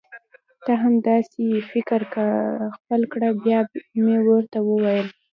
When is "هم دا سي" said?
0.81-1.45